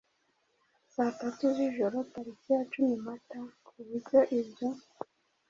[0.93, 4.67] saa tanu z’ijoro tariki ya cumi Mata ku buryo ibyo